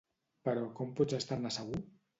Però 0.49 0.63
com 0.81 0.97
pots 1.01 1.19
estar-ne 1.21 1.57
segur? 1.61 1.87